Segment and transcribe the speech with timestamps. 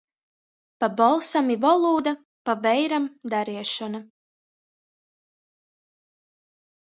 [0.83, 2.13] Pa bolsam i volūda,
[2.49, 4.01] pa veiram dareišona.